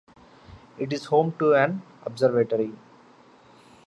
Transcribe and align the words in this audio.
It 0.79 0.91
is 0.93 1.05
home 1.05 1.35
to 1.37 1.53
an 1.53 1.83
observatory. 2.07 2.73